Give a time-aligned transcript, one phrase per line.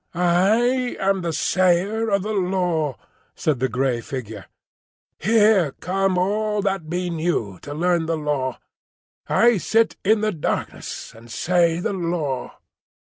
[0.15, 2.97] "I am the Sayer of the Law,"
[3.35, 4.45] said the grey figure.
[5.19, 8.57] "Here come all that be new to learn the Law.
[9.27, 12.55] I sit in the darkness and say the Law."